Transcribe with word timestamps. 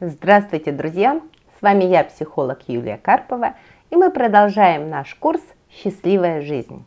Здравствуйте, 0.00 0.72
друзья! 0.72 1.20
С 1.56 1.62
вами 1.62 1.84
я, 1.84 2.02
психолог 2.02 2.62
Юлия 2.66 2.98
Карпова, 2.98 3.54
и 3.90 3.96
мы 3.96 4.10
продолжаем 4.10 4.90
наш 4.90 5.14
курс 5.14 5.40
«Счастливая 5.70 6.40
жизнь». 6.40 6.84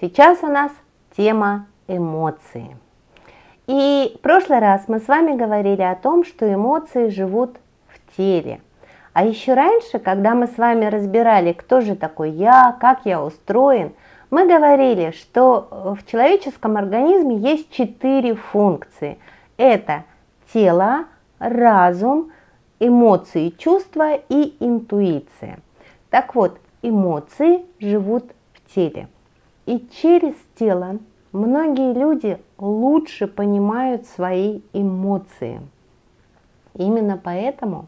Сейчас 0.00 0.42
у 0.42 0.48
нас 0.48 0.72
тема 1.16 1.68
эмоции. 1.86 2.76
И 3.68 4.16
в 4.16 4.20
прошлый 4.20 4.58
раз 4.58 4.88
мы 4.88 4.98
с 4.98 5.06
вами 5.06 5.36
говорили 5.36 5.82
о 5.82 5.94
том, 5.94 6.24
что 6.24 6.52
эмоции 6.52 7.08
живут 7.08 7.56
в 7.86 8.16
теле. 8.16 8.60
А 9.12 9.24
еще 9.24 9.54
раньше, 9.54 10.00
когда 10.00 10.34
мы 10.34 10.48
с 10.48 10.58
вами 10.58 10.86
разбирали, 10.86 11.52
кто 11.52 11.80
же 11.80 11.94
такой 11.94 12.32
я, 12.32 12.76
как 12.80 13.02
я 13.04 13.22
устроен, 13.22 13.92
мы 14.30 14.48
говорили, 14.48 15.12
что 15.12 15.96
в 15.96 16.10
человеческом 16.10 16.76
организме 16.78 17.36
есть 17.36 17.70
четыре 17.70 18.34
функции. 18.34 19.18
Это 19.56 20.02
тело, 20.52 21.04
разум, 21.48 22.32
эмоции, 22.80 23.50
чувства 23.50 24.14
и 24.14 24.56
интуиция. 24.60 25.60
Так 26.10 26.34
вот, 26.34 26.58
эмоции 26.82 27.64
живут 27.78 28.24
в 28.52 28.74
теле. 28.74 29.08
И 29.66 29.86
через 30.00 30.34
тело 30.58 30.98
многие 31.32 31.92
люди 31.92 32.38
лучше 32.58 33.26
понимают 33.26 34.06
свои 34.06 34.60
эмоции. 34.72 35.60
Именно 36.74 37.20
поэтому 37.22 37.86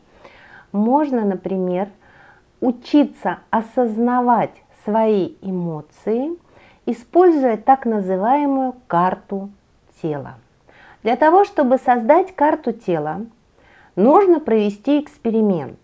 можно, 0.73 1.25
например, 1.25 1.89
учиться 2.61 3.39
осознавать 3.51 4.63
свои 4.85 5.35
эмоции, 5.43 6.37
используя 6.87 7.57
так 7.57 7.85
называемую 7.85 8.75
карту 8.87 9.51
тела. 10.01 10.35
Для 11.03 11.17
того, 11.17 11.45
чтобы 11.45 11.79
создать 11.79 12.35
карту 12.35 12.73
тела, 12.73 13.27
нужно 13.97 14.41
провести 14.41 15.01
эксперимент. 15.01 15.79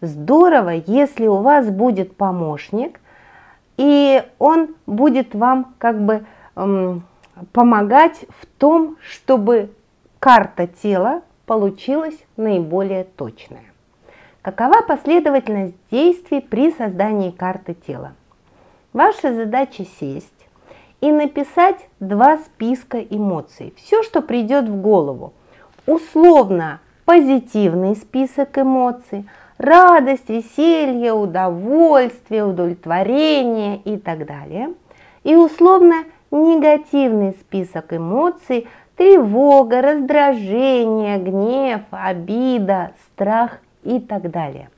Здорово, 0.00 0.70
если 0.86 1.26
у 1.26 1.36
вас 1.36 1.68
будет 1.70 2.16
помощник, 2.16 3.00
и 3.76 4.22
он 4.38 4.74
будет 4.86 5.34
вам 5.34 5.74
как 5.78 6.00
бы 6.00 6.24
эм, 6.56 7.02
помогать 7.52 8.26
в 8.40 8.46
том, 8.46 8.96
чтобы 9.00 9.70
карта 10.18 10.66
тела 10.66 11.22
получилась 11.46 12.18
наиболее 12.36 13.04
точная. 13.04 13.64
Какова 14.42 14.82
последовательность 14.82 15.76
действий 15.90 16.40
при 16.40 16.70
создании 16.72 17.30
карты 17.30 17.74
тела? 17.74 18.12
Ваша 18.92 19.34
задача 19.34 19.84
сесть 20.00 20.48
и 21.00 21.12
написать 21.12 21.88
два 22.00 22.38
списка 22.38 22.98
эмоций. 22.98 23.74
Все, 23.76 24.02
что 24.02 24.22
придет 24.22 24.68
в 24.68 24.80
голову. 24.80 25.32
Условно 25.86 26.80
позитивный 27.08 27.96
список 27.96 28.58
эмоций, 28.58 29.26
радость, 29.56 30.28
веселье, 30.28 31.14
удовольствие, 31.14 32.44
удовлетворение 32.44 33.78
и 33.78 33.96
так 33.96 34.26
далее. 34.26 34.74
И 35.24 35.34
условно 35.34 36.04
негативный 36.30 37.32
список 37.32 37.94
эмоций, 37.94 38.68
тревога, 38.94 39.80
раздражение, 39.80 41.16
гнев, 41.16 41.80
обида, 41.90 42.92
страх 43.06 43.60
и 43.84 44.00
так 44.00 44.30
далее. 44.30 44.68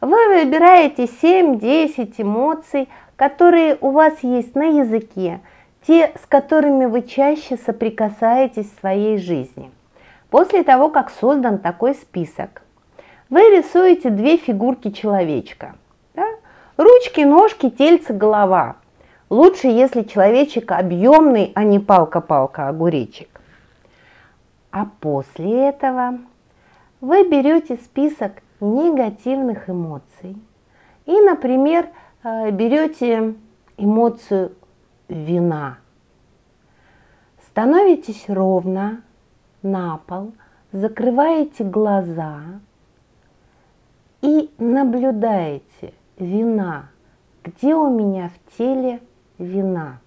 Вы 0.00 0.42
выбираете 0.42 1.04
7-10 1.04 2.14
эмоций, 2.16 2.88
которые 3.14 3.76
у 3.82 3.90
вас 3.90 4.14
есть 4.22 4.54
на 4.54 4.68
языке, 4.80 5.40
те, 5.86 6.12
с 6.22 6.26
которыми 6.26 6.86
вы 6.86 7.02
чаще 7.02 7.58
соприкасаетесь 7.58 8.72
в 8.72 8.80
своей 8.80 9.18
жизни– 9.18 9.70
После 10.30 10.62
того, 10.62 10.90
как 10.90 11.10
создан 11.10 11.58
такой 11.58 11.94
список, 11.94 12.62
вы 13.30 13.40
рисуете 13.56 14.10
две 14.10 14.36
фигурки 14.36 14.90
человечка. 14.90 15.76
Да? 16.14 16.26
Ручки, 16.76 17.20
ножки, 17.20 17.70
тельце, 17.70 18.12
голова. 18.12 18.76
Лучше, 19.30 19.68
если 19.68 20.02
человечек 20.02 20.72
объемный, 20.72 21.52
а 21.54 21.64
не 21.64 21.78
палка-палка, 21.78 22.68
огуречек. 22.68 23.28
А 24.70 24.86
после 25.00 25.68
этого 25.68 26.18
вы 27.00 27.28
берете 27.28 27.76
список 27.76 28.32
негативных 28.60 29.68
эмоций 29.70 30.36
и, 31.06 31.20
например, 31.20 31.88
э, 32.22 32.50
берете 32.50 33.34
эмоцию 33.76 34.52
вина. 35.08 35.78
Становитесь 37.46 38.24
ровно, 38.28 39.02
на 39.62 39.98
пол, 40.06 40.32
закрываете 40.72 41.64
глаза 41.64 42.40
и 44.20 44.50
наблюдаете 44.58 45.94
вина, 46.18 46.90
где 47.44 47.74
у 47.74 47.90
меня 47.90 48.30
в 48.30 48.56
теле 48.56 49.00
вина. 49.38 49.98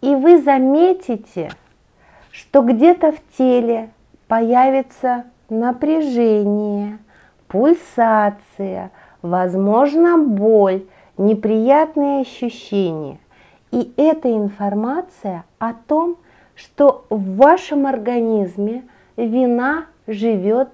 И 0.00 0.14
вы 0.14 0.40
заметите, 0.40 1.50
что 2.30 2.62
где-то 2.62 3.12
в 3.12 3.36
теле 3.36 3.90
появится 4.26 5.24
напряжение, 5.48 6.98
пульсация, 7.48 8.90
возможно 9.20 10.18
боль, 10.18 10.86
неприятные 11.18 12.22
ощущения. 12.22 13.18
И 13.70 13.92
эта 13.96 14.32
информация 14.34 15.44
о 15.58 15.74
том, 15.74 16.16
что 16.16 16.31
в 17.10 17.36
вашем 17.36 17.86
организме 17.86 18.84
вина 19.16 19.86
живет 20.06 20.68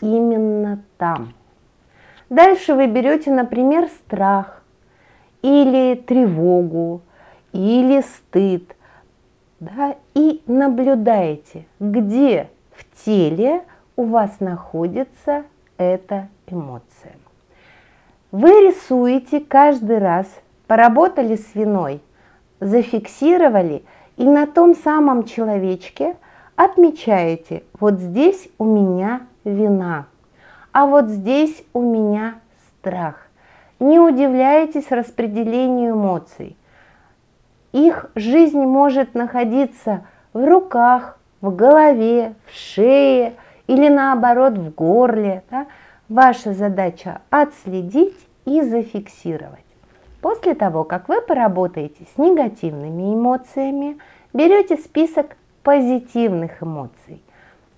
именно 0.00 0.82
там. 0.98 1.34
Дальше 2.28 2.74
вы 2.74 2.86
берете, 2.86 3.30
например, 3.30 3.88
страх 3.88 4.62
или 5.42 5.94
тревогу 5.94 7.02
или 7.52 8.00
стыд, 8.02 8.76
да, 9.58 9.96
и 10.14 10.42
наблюдаете, 10.46 11.66
где 11.80 12.48
в 12.72 13.04
теле 13.04 13.62
у 13.96 14.04
вас 14.04 14.38
находится 14.40 15.44
эта 15.76 16.28
эмоция. 16.46 17.14
Вы 18.30 18.68
рисуете 18.68 19.40
каждый 19.40 19.98
раз, 19.98 20.26
поработали 20.68 21.34
с 21.34 21.54
виной, 21.54 22.00
зафиксировали– 22.60 23.82
и 24.20 24.24
на 24.24 24.46
том 24.46 24.74
самом 24.74 25.24
человечке 25.24 26.14
отмечаете, 26.54 27.62
вот 27.80 28.00
здесь 28.00 28.50
у 28.58 28.64
меня 28.64 29.22
вина, 29.44 30.08
а 30.72 30.84
вот 30.84 31.08
здесь 31.08 31.64
у 31.72 31.80
меня 31.80 32.34
страх. 32.68 33.28
Не 33.78 33.98
удивляйтесь 33.98 34.90
распределению 34.90 35.94
эмоций. 35.94 36.54
Их 37.72 38.10
жизнь 38.14 38.60
может 38.60 39.14
находиться 39.14 40.04
в 40.34 40.44
руках, 40.44 41.18
в 41.40 41.56
голове, 41.56 42.34
в 42.44 42.54
шее 42.54 43.36
или 43.68 43.88
наоборот 43.88 44.52
в 44.52 44.74
горле. 44.74 45.44
Да? 45.50 45.66
Ваша 46.10 46.52
задача 46.52 47.22
отследить 47.30 48.18
и 48.44 48.60
зафиксировать. 48.60 49.69
После 50.20 50.54
того, 50.54 50.84
как 50.84 51.08
вы 51.08 51.22
поработаете 51.22 52.06
с 52.14 52.18
негативными 52.18 53.14
эмоциями, 53.14 53.98
берете 54.34 54.76
список 54.76 55.36
позитивных 55.62 56.62
эмоций 56.62 57.22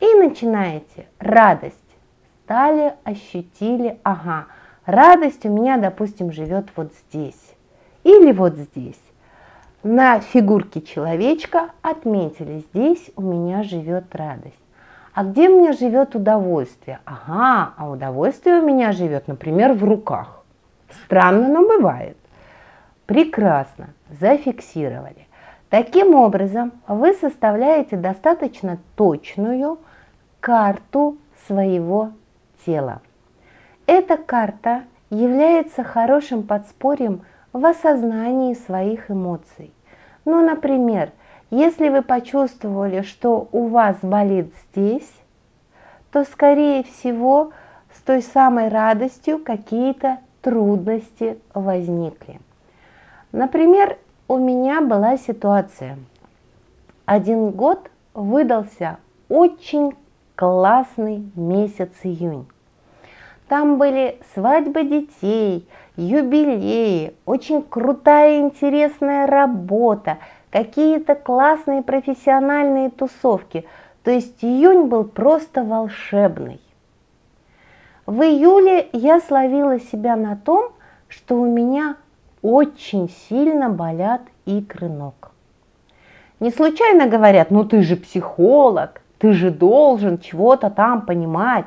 и 0.00 0.14
начинаете 0.16 1.06
радость. 1.19 1.76
Стали, 2.44 2.94
ощутили, 3.04 3.98
ага, 4.03 4.47
радость 4.84 5.47
у 5.47 5.48
меня, 5.48 5.78
допустим, 5.78 6.32
живет 6.32 6.66
вот 6.76 6.92
здесь 7.08 7.54
или 8.03 8.32
вот 8.32 8.56
здесь. 8.56 9.00
На 9.84 10.20
фигурке 10.20 10.82
человечка 10.82 11.70
отметили, 11.82 12.64
здесь 12.72 13.10
у 13.16 13.22
меня 13.22 13.62
живет 13.62 14.14
радость. 14.14 14.56
А 15.14 15.24
где 15.24 15.48
меня 15.48 15.72
живет 15.72 16.15
удовольствие? 16.15 17.00
Ага, 17.04 17.74
а 17.77 17.91
удовольствие 17.91 18.60
у 18.60 18.66
меня 18.66 18.92
живет, 18.92 19.28
например, 19.28 19.72
в 19.72 19.84
руках. 19.84 20.42
Странно, 21.04 21.48
но 21.48 21.66
бывает. 21.66 22.16
Прекрасно, 23.07 23.91
зафиксировали. 24.10 25.27
Таким 25.71 26.15
образом, 26.15 26.72
вы 26.87 27.15
составляете 27.15 27.97
достаточно 27.97 28.78
точную 28.97 29.78
карту 30.41 31.16
своего 31.47 32.10
тела. 32.65 33.01
Эта 33.87 34.16
карта 34.16 34.83
является 35.10 35.83
хорошим 35.83 36.43
подспорьем 36.43 37.22
в 37.53 37.65
осознании 37.65 38.54
своих 38.54 39.10
эмоций. 39.10 39.72
Ну, 40.25 40.45
например, 40.45 41.10
если 41.51 41.89
вы 41.89 42.03
почувствовали, 42.03 43.03
что 43.03 43.49
у 43.53 43.66
вас 43.66 43.97
болит 44.03 44.53
здесь, 44.71 45.13
то, 46.10 46.25
скорее 46.25 46.84
всего, 46.84 47.53
с 47.95 48.01
той 48.01 48.22
самой 48.22 48.69
радостью 48.69 49.39
какие-то 49.39 50.19
трудности 50.41 51.39
возникли. 51.54 52.41
Например, 53.32 53.96
у 54.28 54.36
меня 54.36 54.82
была 54.82 55.16
ситуация. 55.16 55.98
Один 57.06 57.50
год 57.50 57.90
выдался 58.12 58.98
очень 59.28 59.96
классный 60.36 61.24
месяц 61.34 61.90
июнь. 62.02 62.46
Там 63.48 63.78
были 63.78 64.18
свадьбы 64.34 64.84
детей, 64.84 65.66
юбилеи, 65.96 67.14
очень 67.26 67.62
крутая 67.62 68.40
интересная 68.40 69.26
работа, 69.26 70.18
какие-то 70.50 71.14
классные 71.14 71.82
профессиональные 71.82 72.90
тусовки. 72.90 73.66
То 74.04 74.10
есть 74.10 74.44
июнь 74.44 74.86
был 74.86 75.04
просто 75.04 75.64
волшебный. 75.64 76.60
В 78.04 78.20
июле 78.22 78.88
я 78.92 79.20
словила 79.20 79.78
себя 79.80 80.16
на 80.16 80.36
том, 80.36 80.72
что 81.08 81.40
у 81.40 81.46
меня 81.46 81.96
очень 82.42 83.09
сильно 83.28 83.71
болят 83.71 84.21
икры 84.44 84.89
ног. 84.89 85.30
Не 86.41 86.50
случайно 86.50 87.06
говорят, 87.06 87.50
ну 87.53 87.65
ты 87.65 87.83
же 87.83 87.97
психолог, 87.97 89.00
ты 89.18 89.33
же 89.33 89.50
должен 89.50 90.18
чего-то 90.18 90.71
там 90.71 91.03
понимать. 91.06 91.66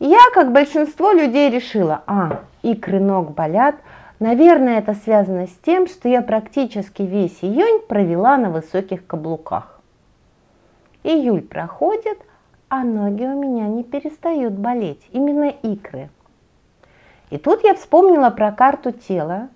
Я, 0.00 0.20
как 0.32 0.52
большинство 0.52 1.12
людей, 1.12 1.50
решила, 1.50 2.02
а, 2.06 2.40
икры 2.62 2.98
ног 2.98 3.32
болят, 3.32 3.74
наверное, 4.20 4.78
это 4.78 4.94
связано 4.94 5.46
с 5.46 5.54
тем, 5.62 5.86
что 5.86 6.08
я 6.08 6.22
практически 6.22 7.02
весь 7.02 7.38
июнь 7.42 7.82
провела 7.86 8.38
на 8.38 8.48
высоких 8.48 9.06
каблуках. 9.06 9.78
Июль 11.02 11.42
проходит, 11.42 12.18
а 12.70 12.84
ноги 12.84 13.24
у 13.24 13.38
меня 13.38 13.66
не 13.66 13.84
перестают 13.84 14.54
болеть, 14.54 15.06
именно 15.12 15.50
икры. 15.50 16.08
И 17.30 17.36
тут 17.36 17.62
я 17.64 17.74
вспомнила 17.74 18.30
про 18.30 18.52
карту 18.52 18.92
тела, 18.92 19.48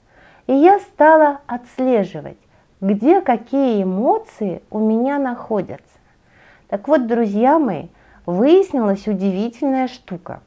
и 0.46 0.52
я 0.52 0.78
стала 0.80 1.40
отслеживать, 1.46 2.38
где 2.80 3.20
какие 3.20 3.82
эмоции 3.82 4.62
у 4.70 4.78
меня 4.78 5.18
находятся. 5.18 5.84
Так 6.68 6.88
вот, 6.88 7.06
друзья 7.06 7.58
мои, 7.58 7.88
выяснилась 8.26 9.06
удивительная 9.06 9.88
штука, 9.88 10.40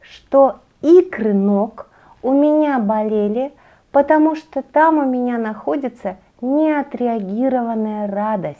что 0.00 0.60
икры 0.80 1.32
ног 1.32 1.88
у 2.22 2.32
меня 2.32 2.78
болели, 2.78 3.52
потому 3.90 4.36
что 4.36 4.62
там 4.62 4.98
у 4.98 5.04
меня 5.04 5.38
находится 5.38 6.16
неотреагированная 6.40 8.10
радость. 8.10 8.58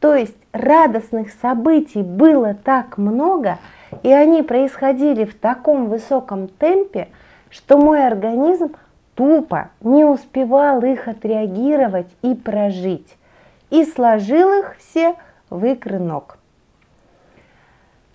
То 0.00 0.14
есть 0.14 0.36
радостных 0.52 1.32
событий 1.42 2.02
было 2.02 2.54
так 2.54 2.98
много, 2.98 3.58
и 4.02 4.12
они 4.12 4.42
происходили 4.42 5.24
в 5.24 5.34
таком 5.34 5.88
высоком 5.88 6.46
темпе, 6.46 7.08
что 7.50 7.78
мой 7.78 8.06
организм 8.06 8.76
тупо 9.18 9.70
не 9.80 10.04
успевал 10.04 10.80
их 10.82 11.08
отреагировать 11.08 12.06
и 12.22 12.36
прожить, 12.36 13.16
и 13.68 13.84
сложил 13.84 14.60
их 14.60 14.76
все 14.78 15.16
в 15.50 15.64
икры. 15.64 15.98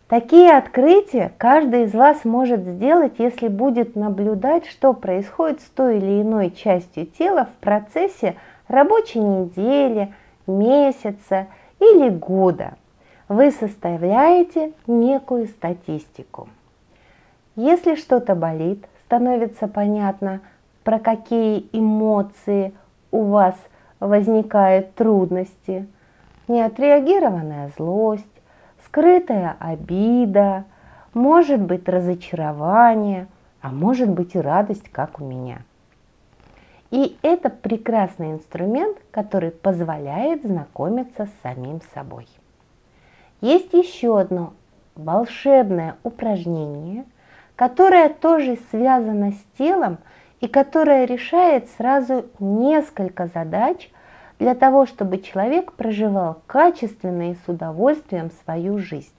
Такие 0.08 0.56
открытия 0.56 1.34
каждый 1.38 1.84
из 1.84 1.94
вас 1.94 2.24
может 2.24 2.62
сделать, 2.62 3.16
если 3.18 3.50
будет 3.50 3.98
наблюдать, 3.98 4.66
что 4.66 4.94
происходит 4.94 5.60
с 5.60 5.66
той 5.66 5.98
или 5.98 6.22
иной 6.22 6.52
частью 6.52 7.06
тела 7.08 7.48
в 7.48 7.62
процессе 7.62 8.38
рабочей 8.70 9.20
недели, 9.20 10.14
месяца 10.48 11.48
или 11.82 12.08
года. 12.12 12.76
Вы 13.28 13.52
составляете 13.52 14.72
некую 14.88 15.48
статистику. 15.48 16.48
Если 17.58 17.96
что-то 17.96 18.36
болит, 18.36 18.86
становится 19.06 19.68
понятно– 19.68 20.40
про 20.84 21.00
какие 21.00 21.68
эмоции 21.72 22.74
у 23.12 23.24
вас 23.24 23.56
возникают 24.00 24.96
трудности. 24.96 25.88
Неотреагированная 26.48 27.72
злость, 27.78 28.26
скрытая 28.86 29.56
обида, 29.60 30.66
может 31.14 31.62
быть 31.62 31.88
разочарование, 31.88 33.28
а 33.62 33.70
может 33.70 34.10
быть 34.10 34.36
и 34.36 34.40
радость, 34.40 34.90
как 34.92 35.22
у 35.22 35.26
меня. 35.26 35.62
И 36.92 37.18
это 37.22 37.50
прекрасный 37.50 38.34
инструмент, 38.34 38.98
который 39.10 39.52
позволяет 39.52 40.44
знакомиться 40.44 41.28
с 41.28 41.42
самим 41.42 41.82
собой. 41.94 42.28
Есть 43.42 43.74
еще 43.74 44.20
одно 44.20 44.54
волшебное 44.96 45.96
упражнение, 46.04 47.06
которое 47.56 48.10
тоже 48.10 48.58
связано 48.70 49.32
с 49.32 49.58
телом– 49.58 49.98
и 50.44 50.48
которая 50.50 51.06
решает 51.06 51.69
сразу 51.78 52.25
несколько 52.38 53.28
задач 53.28 53.90
для 54.40 54.56
того, 54.56 54.86
чтобы 54.86 55.19
человек 55.19 55.72
проживал 55.72 56.42
качественно 56.48 57.31
и 57.31 57.36
с 57.36 57.48
удовольствием 57.48 58.30
свою 58.44 58.78
жизнь. 58.78 59.13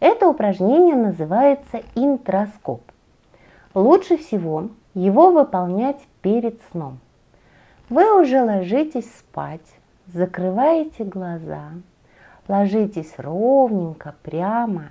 Это 0.00 0.26
упражнение 0.26 0.94
называется 0.94 1.82
интроскоп. 1.94 2.80
Лучше 3.74 4.16
всего 4.16 4.70
его 4.94 5.30
выполнять 5.30 6.00
перед 6.22 6.58
сном. 6.70 7.00
Вы 7.90 8.18
уже 8.18 8.42
ложитесь 8.42 9.14
спать, 9.18 9.68
закрываете 10.06 11.04
глаза, 11.04 11.72
ложитесь 12.48 13.12
ровненько, 13.18 14.14
прямо 14.22 14.86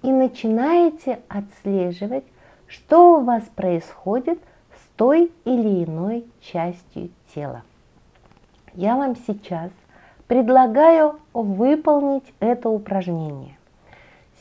и 0.00 0.10
начинаете 0.10 1.20
отслеживать, 1.28 2.24
что 2.66 3.18
у 3.18 3.20
вас 3.20 3.42
происходит– 3.54 4.38
той 4.96 5.32
или 5.44 5.84
иной 5.84 6.24
частью 6.40 7.10
тела. 7.34 7.62
Я 8.74 8.96
вам 8.96 9.16
сейчас 9.26 9.70
предлагаю 10.26 11.20
выполнить 11.32 12.32
это 12.40 12.68
упражнение. 12.68 13.56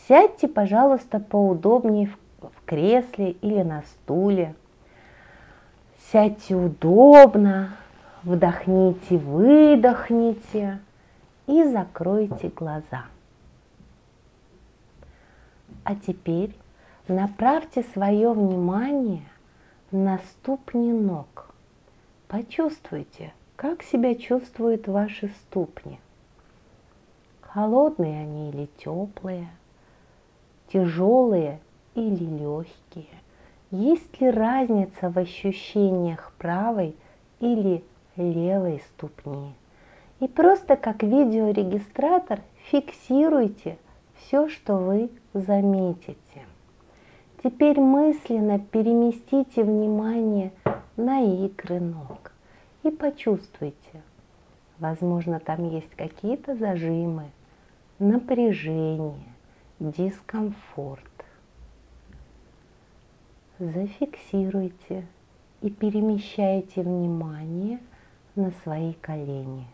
Сядьте, 0.08 0.48
пожалуйста, 0.48 1.20
поудобнее 1.20 2.08
в 2.40 2.66
кресле 2.66 3.32
или 3.32 3.62
на 3.62 3.84
стуле. 3.84 4.56
Сядьте 6.12 6.56
удобно, 6.56 7.78
вдохните, 8.24 9.18
выдохните 9.18 10.80
и 11.48 11.64
закройте 11.64 12.50
глаза. 12.50 13.06
А 15.84 15.96
теперь 15.96 16.56
направьте 17.08 17.84
свое 17.94 18.32
внимание 18.32 19.24
на 19.94 20.18
ступни 20.18 20.92
ног. 20.92 21.54
Почувствуйте, 22.28 23.32
как 23.56 23.84
себя 23.84 24.16
чувствуют 24.16 24.88
ваши 24.88 25.32
ступни. 25.42 26.00
Холодные 27.42 28.24
они 28.24 28.50
или 28.50 28.68
теплые, 28.78 29.48
тяжелые 30.70 31.60
или 31.94 32.24
легкие. 32.24 33.06
Есть 33.70 34.20
ли 34.20 34.32
разница 34.32 35.12
в 35.12 35.20
ощущениях 35.20 36.34
правой 36.40 36.96
или 37.40 37.84
левой 38.16 38.82
ступни? 38.96 39.54
И 40.20 40.28
просто 40.28 40.76
как 40.76 41.04
видеорегистратор 41.04 42.42
фиксируйте 42.72 43.78
все, 44.16 44.50
что 44.50 44.76
вы 44.78 45.12
заметите. 45.34 46.43
Теперь 47.44 47.78
мысленно 47.78 48.58
переместите 48.58 49.66
внимание 49.66 50.54
на 50.96 51.20
икры 51.20 51.82
ног 51.82 52.32
и 52.84 52.90
почувствуйте. 52.90 54.02
Возможно, 54.80 55.42
там 55.42 55.68
есть 55.68 55.94
какие-то 55.98 56.56
зажимы, 56.56 57.32
напряжение, 58.00 59.26
дискомфорт. 59.78 61.04
Зафиксируйте 63.60 65.06
и 65.62 65.70
перемещайте 65.70 66.82
внимание 66.82 67.80
на 68.36 68.52
свои 68.64 68.94
колени. 68.94 69.66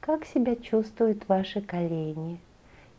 Как 0.00 0.24
себя 0.24 0.56
чувствуют 0.56 1.28
ваши 1.28 1.60
колени? 1.60 2.40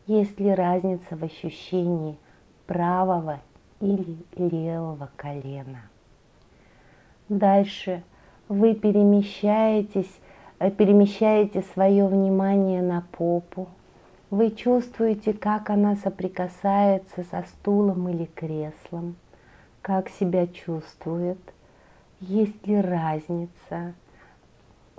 Есть 0.06 0.40
ли 0.40 0.54
разница 0.54 1.16
в 1.16 1.24
ощущении 1.24 2.20
правого 2.68 3.42
или 3.80 4.18
левого 4.36 5.10
колена. 5.16 5.82
Дальше 7.30 8.04
вы 8.48 8.74
перемещаетесь, 8.74 10.12
э, 10.60 10.72
перемещаете 10.72 11.62
свое 11.74 12.08
внимание 12.08 12.82
на 12.82 13.06
попу. 13.12 13.70
Вы 14.30 14.52
чувствуете, 14.52 15.34
как 15.34 15.70
она 15.70 15.96
соприкасается 15.96 17.24
со 17.24 17.44
стулом 17.44 18.10
или 18.10 18.26
креслом, 18.26 19.16
как 19.82 20.10
себя 20.10 20.48
чувствует, 20.48 21.40
есть 22.20 22.68
ли 22.68 22.80
разница 22.82 23.94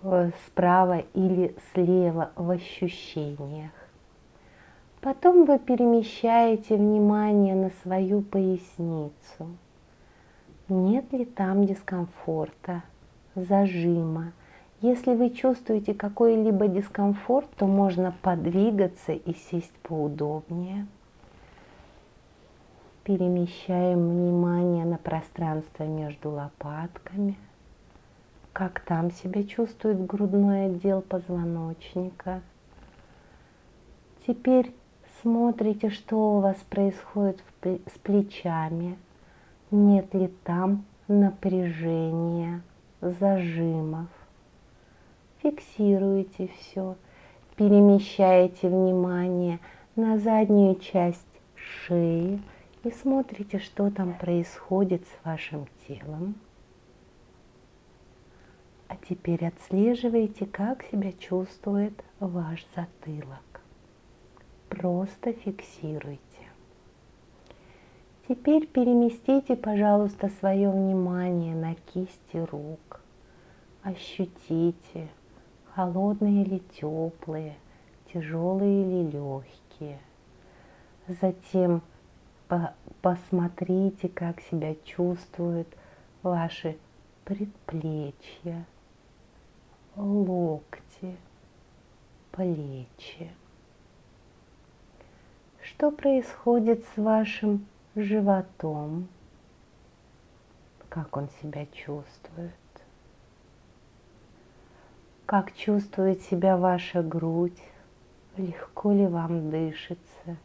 э, 0.03 0.31
справа 0.47 1.03
или 1.15 1.55
слева 1.73 2.31
в 2.35 2.51
ощущениях. 2.51 3.73
Потом 5.01 5.47
вы 5.47 5.59
перемещаете 5.59 6.77
внимание 6.77 7.55
на 7.55 7.71
свою 7.83 8.21
поясницу. 8.21 9.57
Нет 10.69 11.11
ли 11.13 11.25
там 11.25 11.65
дискомфорта, 11.65 12.83
зажима 13.35 14.33
Если 14.83 15.15
вы 15.15 15.31
чувствуете 15.31 15.95
какой-либо 15.95 16.69
дискомфорт, 16.69 17.49
то 17.57 17.67
можно 17.67 18.15
подвигаться 18.23 19.13
и 19.13 19.35
сесть 19.35 19.73
поудобнее. 19.83 20.87
Перемещаем 23.05 24.11
внимание 24.11 24.85
на 24.85 24.99
пространство 24.99 25.85
между 25.85 26.31
лопатками. 26.31 27.37
Как 28.53 28.81
там 28.81 29.11
себя 29.11 29.45
чувствует 29.45 30.05
грудной 30.05 30.67
отдел 30.67 31.01
позвоночника. 31.01 32.43
Теперь 34.27 34.75
смотрите, 35.23 35.91
что 35.91 36.37
у 36.37 36.41
вас 36.41 36.57
происходит 36.69 37.43
с 37.63 37.99
плечами. 38.03 38.97
Нет 39.71 40.13
ли 40.15 40.29
там 40.45 40.85
напряжения, 41.09 42.63
зажимов 43.01 44.09
фиксируете 45.43 46.51
все, 46.59 46.97
перемещаете 47.57 48.69
внимание 48.69 49.59
на 49.97 50.19
заднюю 50.19 50.77
часть 50.77 51.27
шеи 51.55 52.41
и 52.85 52.91
смотрите, 52.91 53.59
что 53.59 53.91
там 53.91 54.15
происходит 54.15 55.03
с 55.05 55.25
вашим 55.25 55.67
телом. 55.87 56.35
А 58.89 58.97
теперь 59.09 59.47
отслеживайте, 59.47 60.47
как 60.47 60.83
себя 60.85 61.13
чувствует 61.13 61.95
ваш 62.19 62.67
затылок. 62.75 63.50
Просто 64.71 65.35
фиксируйте. 65.35 66.21
Теперь 68.29 68.67
переместите, 68.67 69.57
пожалуйста, 69.57 70.29
свое 70.39 70.71
внимание 70.71 71.55
на 71.55 71.75
кисти 71.75 72.37
рук. 72.37 73.01
Ощутите, 73.83 75.09
холодные 75.75 76.45
или 76.45 76.59
теплые, 76.81 77.57
тяжелые 78.13 78.83
или 78.83 79.11
легкие. 79.11 79.99
Затем 81.09 81.83
по 82.47 82.73
посмотрите, 83.03 84.09
как 84.09 84.41
себя 84.41 84.77
чувствуют 84.85 85.69
ваши 86.23 86.79
предплечья, 87.25 88.65
локти, 89.97 91.17
плечи. 92.31 93.31
Что 95.71 95.93
происходит 95.93 96.85
с 96.85 96.97
вашим 96.97 97.65
животом? 97.95 99.09
Как 100.89 101.17
он 101.17 101.29
себя 101.41 101.65
чувствует? 101.67 102.53
Как 105.27 105.55
чувствует 105.55 106.23
себя 106.23 106.57
ваша 106.57 107.03
грудь? 107.03 107.63
Легко 108.37 108.93
ли 108.93 109.07
вам 109.07 109.51
дышится? 109.51 110.37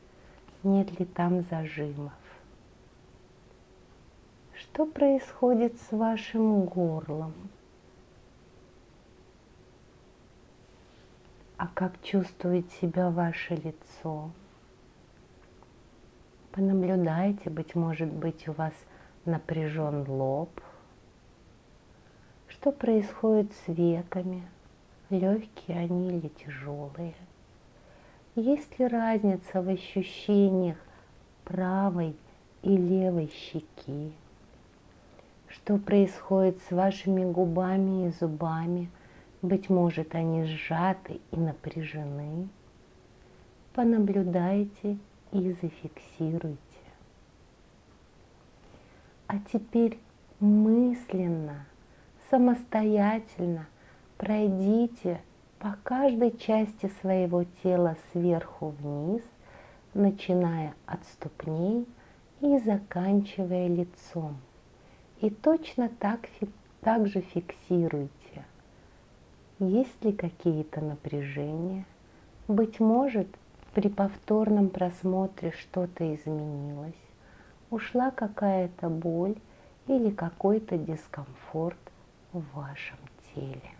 Нет 0.61 0.99
ли 0.99 1.05
там 1.05 1.41
зажимов? 1.41 2.13
Что 4.53 4.85
происходит 4.85 5.75
с 5.81 5.91
вашим 5.91 6.65
горлом? 6.65 7.33
А 11.57 11.67
как 11.67 11.99
чувствует 12.03 12.71
себя 12.73 13.09
ваше 13.09 13.55
лицо? 13.55 14.29
Понаблюдайте, 16.55 17.49
быть 17.49 17.75
может 17.75 18.09
быть, 18.09 18.47
у 18.47 18.53
вас 18.53 18.73
напряжен 19.25 20.09
лоб. 20.09 20.49
Что 22.47 22.71
происходит 22.71 23.51
с 23.51 23.67
веками? 23.67 24.47
легкие 25.09 25.79
они 25.79 26.17
или 26.17 26.29
тяжелые. 26.29 27.13
Есть 28.35 28.79
ли 28.79 28.87
разница 28.87 29.61
в 29.61 29.69
ощущениях 29.69 30.77
правой 31.43 32.15
и 32.63 32.75
левой 32.75 33.31
щеки? 33.33 34.11
Что 35.47 35.77
происходит 35.77 36.59
с 36.67 36.71
вашими 36.71 37.29
губами 37.29 38.07
и 38.07 38.11
зубами? 38.11 38.89
Быть 39.41 39.69
может, 39.69 40.15
они 40.15 40.45
сжаты 40.45 41.19
и 41.31 41.37
напряжены. 41.37 42.47
Понаблюдайте 43.73 44.97
и 45.31 45.51
зафиксируйте. 45.61 46.59
А 49.27 49.39
теперь 49.51 49.99
мысленно, 50.39 51.65
самостоятельно 52.29 53.67
Пройдите 54.17 55.21
по 55.59 55.75
каждой 55.83 56.37
части 56.37 56.89
своего 57.01 57.43
тела 57.63 57.97
сверху 58.11 58.69
вниз, 58.69 59.23
начиная 59.93 60.73
от 60.85 61.03
ступней 61.05 61.85
и 62.39 62.57
заканчивая 62.59 63.67
лицом. 63.67 64.37
И 65.19 65.29
точно 65.29 65.89
так, 65.89 66.29
так 66.79 67.07
же 67.07 67.19
фиксируйте. 67.19 68.45
Есть 69.59 70.03
ли 70.05 70.13
какие-то 70.13 70.79
напряжения? 70.79 71.85
Быть 72.47 72.79
может, 72.79 73.27
при 73.75 73.89
повторном 73.89 74.69
просмотре 74.69 75.51
что-то 75.51 76.15
изменилось, 76.15 76.93
ушла 77.69 78.09
какая-то 78.09 78.87
боль 78.87 79.35
или 79.87 80.11
какой-то 80.11 80.77
дискомфорт 80.77 81.77
в 82.31 82.41
вашем 82.55 82.97
теле. 83.33 83.71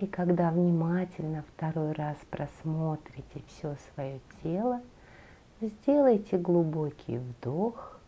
И 0.00 0.06
когда 0.06 0.50
внимательно 0.50 1.44
второй 1.54 1.92
раз 1.92 2.16
просмотрите 2.30 3.42
все 3.46 3.76
свое 3.92 4.20
тело, 4.42 4.80
сделайте 5.60 6.38
глубокий 6.38 7.18
вдох, 7.18 8.00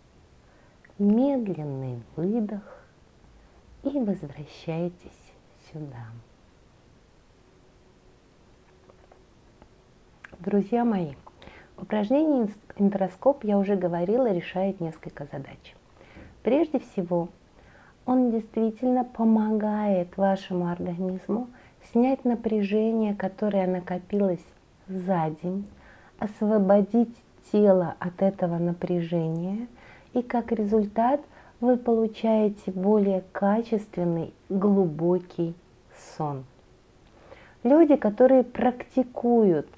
медленный 0.98 2.02
выдох 2.16 2.82
и 3.82 3.90
возвращайтесь 3.98 5.32
сюда. 5.70 6.06
Друзья 10.44 10.84
мои, 10.84 11.12
упражнение 11.78 12.48
интроскоп, 12.76 13.44
я 13.44 13.56
уже 13.58 13.76
говорила, 13.76 14.32
решает 14.32 14.80
несколько 14.80 15.28
задач. 15.30 15.76
Прежде 16.42 16.80
всего, 16.80 17.28
он 18.06 18.32
действительно 18.32 19.04
помогает 19.04 20.16
вашему 20.16 20.66
организму 20.66 21.46
снять 21.92 22.24
напряжение, 22.24 23.14
которое 23.14 23.68
накопилось 23.68 24.44
за 24.88 25.32
день, 25.44 25.64
освободить 26.18 27.14
тело 27.52 27.94
от 28.00 28.20
этого 28.20 28.58
напряжения, 28.58 29.68
и 30.12 30.22
как 30.22 30.50
результат 30.50 31.20
вы 31.60 31.76
получаете 31.76 32.72
более 32.72 33.22
качественный, 33.30 34.34
глубокий 34.48 35.54
сон. 36.16 36.42
Люди, 37.62 37.94
которые 37.94 38.42
практикуют 38.42 39.68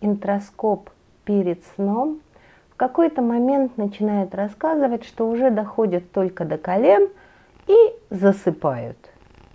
интроскоп 0.00 0.90
перед 1.24 1.62
сном, 1.74 2.20
в 2.70 2.76
какой-то 2.76 3.22
момент 3.22 3.76
начинают 3.76 4.34
рассказывать, 4.34 5.04
что 5.04 5.28
уже 5.28 5.50
доходят 5.50 6.12
только 6.12 6.44
до 6.44 6.58
колен 6.58 7.08
и 7.66 7.76
засыпают. 8.10 8.98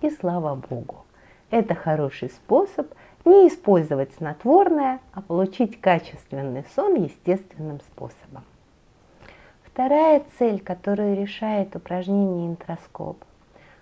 И 0.02 0.10
слава 0.10 0.54
Богу. 0.54 1.04
Это 1.50 1.74
хороший 1.74 2.30
способ 2.30 2.92
не 3.24 3.48
использовать 3.48 4.12
снотворное, 4.14 5.00
а 5.12 5.22
получить 5.22 5.80
качественный 5.80 6.64
сон 6.74 6.94
естественным 6.94 7.80
способом. 7.80 8.44
Вторая 9.62 10.22
цель, 10.38 10.60
которую 10.60 11.16
решает 11.16 11.74
упражнение 11.74 12.48
интроскоп, 12.48 13.16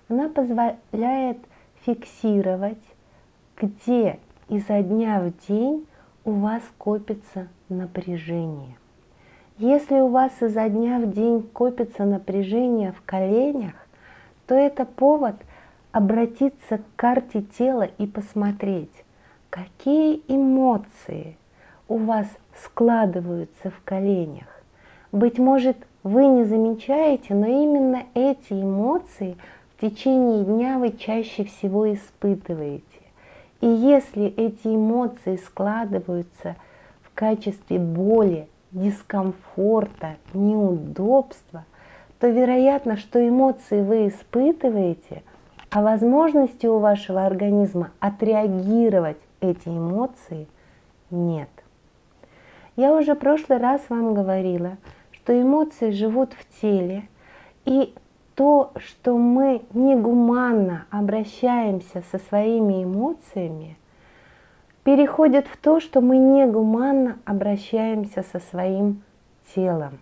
она 0.09 0.29
позволяет 0.29 1.39
фиксировать, 1.85 2.83
где 3.57 4.19
изо 4.49 4.83
дня 4.83 5.21
в 5.21 5.47
день 5.49 5.87
у 6.25 6.33
вас 6.33 6.63
копится 6.79 7.49
напряжение. 7.69 8.77
Если 9.59 10.01
у 10.01 10.09
вас 10.09 10.33
изо 10.41 10.69
дня 10.69 10.99
в 10.99 11.11
день 11.13 11.43
копится 11.43 12.05
напряжение 12.05 12.93
в 12.93 13.03
коленях, 13.03 13.75
то 14.47 14.55
это 14.55 14.85
повод– 14.85 15.37
обратиться 15.93 16.79
к 16.79 16.83
карте 16.97 17.43
тела 17.43 17.83
и 17.83 18.07
посмотреть, 18.07 19.05
какие 19.51 20.23
эмоции 20.27 21.37
у 21.87 21.99
вас 21.99 22.27
складываются 22.65 23.71
в 23.71 23.81
коленях. 23.85 24.49
Быть 25.13 25.39
может, 25.39 25.77
вы 26.03 26.27
не 26.27 26.45
замечаете, 26.45 27.35
но 27.35 27.47
именно 27.47 28.05
эти 28.15 28.55
эмоции 28.55 29.37
в 29.77 29.81
течение 29.83 30.45
дня 30.45 30.79
вы 30.79 30.93
чаще 30.93 31.45
всего 31.45 31.93
испытываете. 31.93 32.92
И 33.63 33.67
если 33.67 34.27
эти 34.27 34.67
эмоции 34.67 35.37
складываются 35.37 36.57
в 37.01 37.15
качестве 37.15 37.79
боли, 37.79 38.47
дискомфорта, 38.73 40.17
неудобства, 40.35 41.65
то 42.21 42.29
вероятно, 42.29 42.99
что 42.99 43.27
эмоции 43.27 43.81
вы 43.81 44.09
испытываете– 44.09 45.23
а 45.73 45.81
возможности 45.81 46.67
у 46.67 46.79
вашего 46.79 47.25
организма 47.25 47.93
отреагировать 47.99 49.17
эти 49.41 49.69
эмоции 49.69 50.47
нет. 51.11 51.49
Я 52.77 52.95
уже 52.95 53.15
в 53.15 53.19
прошлый 53.19 53.59
раз 53.59 53.81
вам 53.89 54.13
говорила, 54.13 54.77
что 55.13 55.41
эмоции 55.41 55.91
живут 55.91 56.35
в 56.35 56.61
теле, 56.61 57.09
и 57.65 57.95
то, 58.43 58.73
что 58.75 59.17
мы 59.17 59.63
негуманно 59.73 60.87
обращаемся 60.91 62.03
со 62.11 62.19
своими 62.19 62.83
эмоциями, 62.83 63.79
переходит 64.83 65.47
в 65.47 65.57
то, 65.59 65.79
что 65.79 66.01
мы 66.01 66.17
негуманно 66.17 67.21
обращаемся 67.25 68.25
со 68.25 68.41
своим 68.41 69.05
телом. 69.55 70.01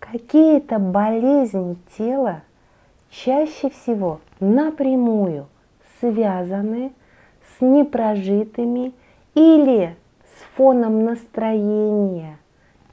Какие-то 0.00 0.80
болезни 0.80 1.76
тела 1.96 2.42
чаще 3.08 3.70
всего 3.70 4.18
напрямую 4.40 5.46
связаны 6.00 6.90
с 7.56 7.60
непрожитыми 7.60 8.92
или 9.36 9.94
с 10.24 10.56
фоном 10.56 11.04
настроения 11.04 12.36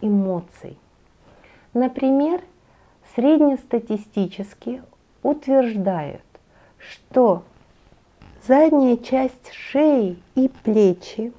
эмоций. 0.02 0.78
Например, 1.74 2.42
среднестатистически 3.16 4.82
утверждают, 5.24 6.22
что 6.78 7.44
задняя 8.48 8.98
часть 8.98 9.52
шеи 9.52 10.18
и 10.36 10.50
плечи, 10.64 11.32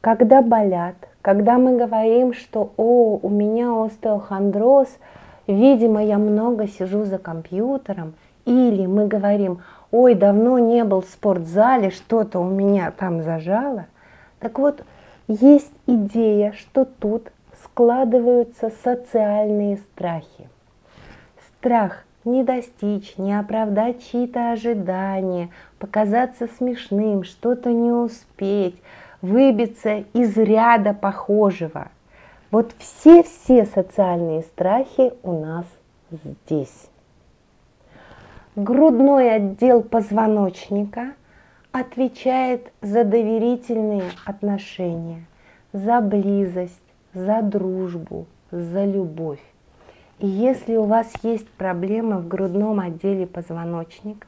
когда 0.00 0.42
болят, 0.42 0.96
когда 1.22 1.58
мы 1.58 1.76
говорим, 1.76 2.32
что 2.32 2.72
«О, 2.76 3.18
у 3.20 3.28
меня 3.28 3.84
остеохондроз», 3.84 4.88
видимо, 5.46 6.02
я 6.02 6.18
много 6.18 6.68
сижу 6.68 7.04
за 7.04 7.18
компьютером, 7.18 8.14
или 8.44 8.86
мы 8.86 9.06
говорим 9.06 9.62
«Ой, 9.90 10.14
давно 10.14 10.58
не 10.58 10.84
был 10.84 11.02
в 11.02 11.06
спортзале, 11.06 11.90
что-то 11.90 12.38
у 12.38 12.48
меня 12.48 12.90
там 12.90 13.22
зажало», 13.22 13.86
так 14.38 14.58
вот, 14.58 14.84
есть 15.26 15.72
идея, 15.86 16.52
что 16.52 16.84
тут 16.84 17.30
складываются 17.64 18.70
социальные 18.82 19.78
страхи. 19.78 20.48
Страх 21.48 22.04
не 22.24 22.44
достичь, 22.44 23.16
не 23.16 23.38
оправдать 23.38 24.02
чьи-то 24.04 24.52
ожидания, 24.52 25.50
показаться 25.78 26.48
смешным, 26.58 27.24
что-то 27.24 27.72
не 27.72 27.90
успеть, 27.90 28.80
выбиться 29.22 30.04
из 30.12 30.36
ряда 30.36 30.94
похожего. 30.94 31.88
Вот 32.50 32.72
все-все 32.78 33.66
социальные 33.66 34.42
страхи 34.42 35.12
у 35.22 35.32
нас 35.32 35.66
здесь. 36.10 36.88
Грудной 38.56 39.34
отдел 39.36 39.82
позвоночника 39.82 41.12
отвечает 41.72 42.72
за 42.80 43.04
доверительные 43.04 44.10
отношения, 44.24 45.26
за 45.72 46.00
близость, 46.00 46.87
за 47.14 47.42
дружбу, 47.42 48.26
за 48.50 48.84
любовь. 48.84 49.42
И 50.18 50.26
если 50.26 50.76
у 50.76 50.84
вас 50.84 51.12
есть 51.22 51.48
проблемы 51.48 52.18
в 52.18 52.28
грудном 52.28 52.80
отделе 52.80 53.26
позвоночника, 53.26 54.26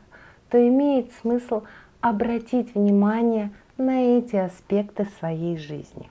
то 0.49 0.69
имеет 0.69 1.13
смысл 1.15 1.63
обратить 2.01 2.75
внимание 2.75 3.51
на 3.77 4.19
эти 4.19 4.37
аспекты 4.37 5.07
своей 5.19 5.57
жизни. 5.57 6.09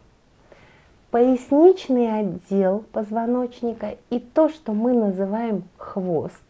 Поясничный 1.12 2.20
отдел 2.20 2.84
позвоночника 2.92 3.96
и 4.10 4.20
то, 4.20 4.50
что 4.50 4.74
мы 4.74 4.94
называем 4.94 5.64
хвост, 5.78 6.44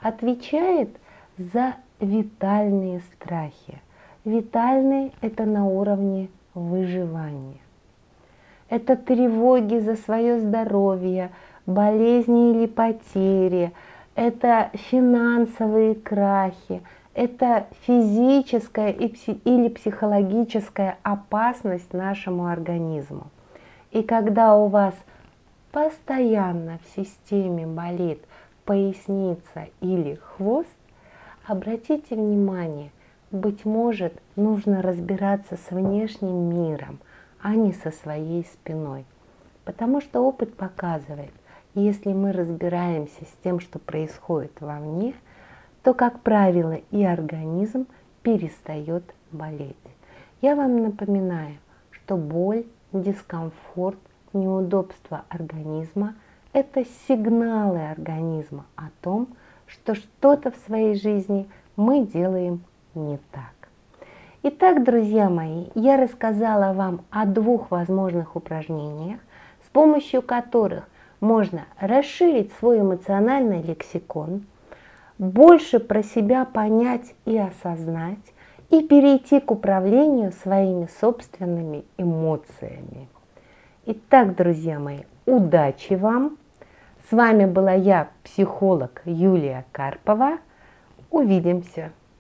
отвечает 0.00 0.90
за 1.38 1.74
витальные 2.00 3.02
страхи. 3.12 3.80
Витальные– 4.24 5.12
это 5.20 5.44
на 5.44 5.66
уровне 5.66 6.28
выживания 6.54 7.60
это 8.68 8.96
тревоги 8.96 9.78
за 9.78 9.96
свое 9.96 10.40
здоровье, 10.40 11.30
болезни 11.66 12.52
или 12.52 12.66
потери, 12.66 13.72
это 14.14 14.70
финансовые 14.74 15.94
крахи, 15.94 16.82
это 17.14 17.66
физическая 17.86 18.90
или 18.90 19.68
психологическая 19.68 20.98
опасность 21.02 21.92
нашему 21.92 22.46
организму. 22.46 23.28
И 23.90 24.02
когда 24.02 24.56
у 24.56 24.66
вас 24.68 24.94
постоянно 25.72 26.78
в 26.84 26.96
системе 26.96 27.66
болит 27.66 28.22
поясница 28.64 29.68
или 29.80 30.14
хвост, 30.14 30.76
обратите 31.46 32.14
внимание, 32.16 32.90
быть 33.30 33.64
может, 33.64 34.12
нужно 34.36 34.82
разбираться 34.82 35.56
с 35.56 35.70
внешним 35.70 36.50
миром, 36.50 36.98
а 37.46 37.54
не 37.54 37.72
со 37.72 37.92
своей 37.92 38.44
спиной. 38.44 39.04
Потому 39.64 40.00
что 40.00 40.20
опыт 40.20 40.56
показывает, 40.56 41.30
если 41.74 42.12
мы 42.12 42.32
разбираемся 42.32 43.24
с 43.24 43.44
тем, 43.44 43.60
что 43.60 43.78
происходит 43.78 44.60
вовне, 44.60 45.14
то, 45.84 45.94
как 45.94 46.22
правило, 46.22 46.72
и 46.90 47.04
организм 47.04 47.86
перестает 48.22 49.04
болеть. 49.30 49.76
Я 50.42 50.56
вам 50.56 50.82
напоминаю, 50.82 51.58
что 51.92 52.16
боль, 52.16 52.66
дискомфорт, 52.92 54.00
неудобство 54.32 55.22
организма– 55.28 56.16
это 56.52 56.84
сигналы 57.06 57.78
организма 57.78 58.66
о 58.74 58.88
том, 59.02 59.28
что 59.68 59.94
что-то 59.94 60.50
в 60.50 60.56
своей 60.66 60.96
жизни 60.96 61.48
мы 61.76 62.04
делаем 62.04 62.64
не 62.96 63.18
так. 63.30 63.55
Итак, 64.48 64.84
друзья 64.84 65.28
мои, 65.28 65.64
я 65.74 65.96
рассказала 65.96 66.72
вам 66.72 67.04
о 67.10 67.26
двух 67.26 67.72
возможных 67.72 68.36
упражнениях, 68.36 69.18
с 69.66 69.68
помощью 69.70 70.22
которых 70.22 70.88
можно 71.18 71.64
расширить 71.80 72.52
свой 72.52 72.78
эмоциональный 72.78 73.60
лексикон, 73.60 74.46
больше 75.18 75.80
про 75.80 76.04
себя 76.04 76.44
понять 76.44 77.12
и 77.24 77.36
осознать, 77.36 78.20
и 78.70 78.86
перейти 78.86 79.40
к 79.40 79.50
управлению 79.50 80.30
своими 80.30 80.88
собственными 81.00 81.84
эмоциями. 81.98 83.08
Итак, 83.86 84.36
друзья 84.36 84.78
мои, 84.78 85.00
удачи 85.26 85.94
вам! 85.94 86.38
С 87.10 87.12
вами 87.12 87.46
была 87.46 87.72
я, 87.72 88.10
психолог 88.22 89.02
Юлия 89.06 89.64
Карпова. 89.72 90.38
Увидимся! 91.10 91.90